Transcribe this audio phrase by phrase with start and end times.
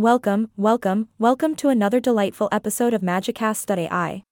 [0.00, 4.22] Welcome, welcome, welcome to another delightful episode of Magicast.ai.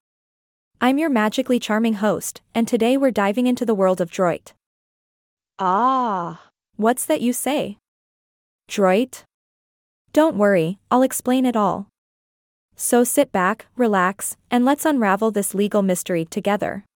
[0.81, 4.55] I'm your magically charming host, and today we're diving into the world of Droit.
[5.59, 6.41] Ah,
[6.77, 7.77] What's that you say?
[8.67, 9.25] Droit?
[10.15, 11.89] Don't worry, I'll explain it all.
[12.75, 16.87] So sit back, relax, and let's unravel this legal mystery together.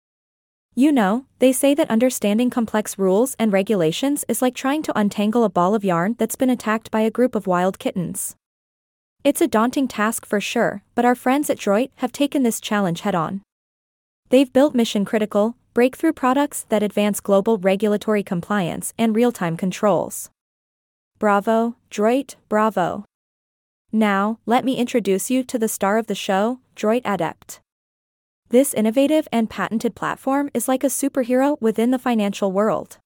[0.74, 5.44] You know, they say that understanding complex rules and regulations is like trying to untangle
[5.44, 8.34] a ball of yarn that's been attacked by a group of wild kittens.
[9.24, 13.02] It's a daunting task for sure, but our friends at Droit have taken this challenge
[13.02, 13.42] head on.
[14.30, 20.28] They've built mission critical, breakthrough products that advance global regulatory compliance and real time controls.
[21.20, 23.04] Bravo, Droit, bravo.
[23.92, 27.60] Now, let me introduce you to the star of the show, Droit Adept.
[28.48, 32.98] This innovative and patented platform is like a superhero within the financial world.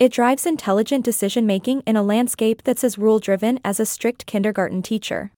[0.00, 4.26] It drives intelligent decision making in a landscape that's as rule driven as a strict
[4.26, 5.30] kindergarten teacher.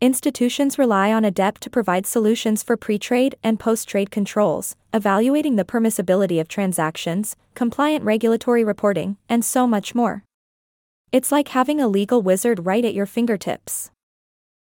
[0.00, 5.56] Institutions rely on Adept to provide solutions for pre trade and post trade controls, evaluating
[5.56, 10.22] the permissibility of transactions, compliant regulatory reporting, and so much more.
[11.10, 13.90] It's like having a legal wizard right at your fingertips.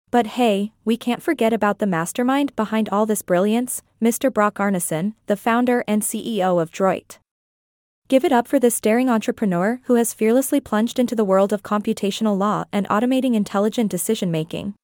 [0.09, 4.34] But hey, we can't forget about the mastermind behind all this brilliance, Mr.
[4.34, 7.19] Brock Arnason, the founder and CEO of Droit.
[8.08, 11.64] Give it up for this daring entrepreneur who has fearlessly plunged into the world of
[11.64, 14.75] computational law and automating intelligent decision making.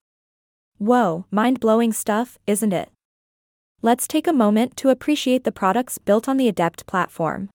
[0.80, 2.90] Whoa, mind blowing stuff, isn't it?
[3.84, 7.50] Let's take a moment to appreciate the products built on the Adept platform.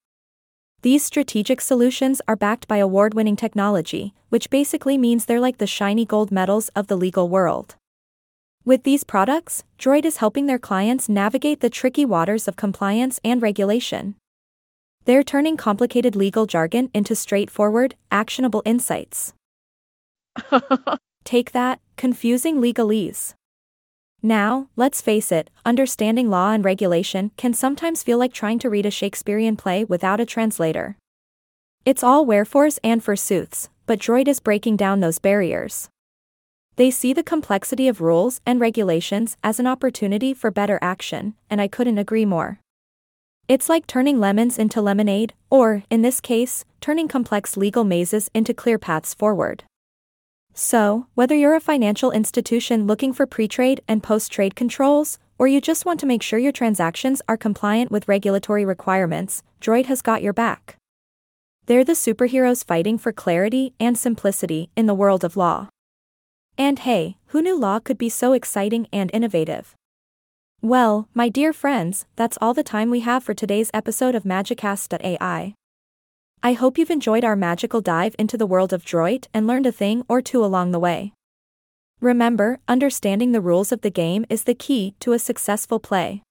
[0.83, 5.67] These strategic solutions are backed by award winning technology, which basically means they're like the
[5.67, 7.75] shiny gold medals of the legal world.
[8.65, 13.43] With these products, Droit is helping their clients navigate the tricky waters of compliance and
[13.43, 14.15] regulation.
[15.07, 19.33] They're turning complicated legal jargon into straightforward, actionable insights.
[21.25, 23.35] Take that, confusing legalese.
[24.21, 28.85] Now, let's face it, understanding law and regulation can sometimes feel like trying to read
[28.85, 30.97] a Shakespearean play without a translator.
[31.85, 35.89] It's all wherefores and forsooths, but Droit is breaking down those barriers.
[36.75, 41.61] They see the complexity of rules and regulations as an opportunity for better action, and
[41.61, 42.59] I couldn't agree more.
[43.49, 48.53] It's like turning lemons into lemonade, or, in this case, turning complex legal mazes into
[48.53, 49.63] clear paths forward.
[50.53, 55.47] So, whether you're a financial institution looking for pre trade and post trade controls, or
[55.47, 60.03] you just want to make sure your transactions are compliant with regulatory requirements, Droit has
[60.03, 60.77] got your back.
[61.67, 65.69] They're the superheroes fighting for clarity and simplicity in the world of law.
[66.59, 69.76] And hey, who knew law could be so exciting and innovative?
[70.67, 75.55] Well, my dear friends, that's all the time we have for today's episode of Magicast.ai.
[76.43, 79.71] I hope you've enjoyed our magical dive into the world of Droit and learned a
[79.71, 81.13] thing or two along the way.
[82.01, 86.25] Remember, understanding the rules of the game is the key to a successful play.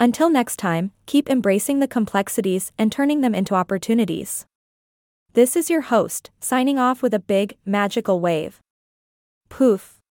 [0.00, 4.46] Until next time, keep embracing the complexities and turning them into opportunities.
[5.34, 8.58] This is your host, signing off with a big, magical wave.
[9.48, 9.93] Poof.